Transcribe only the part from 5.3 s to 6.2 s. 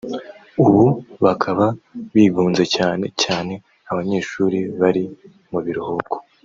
mu biruhuko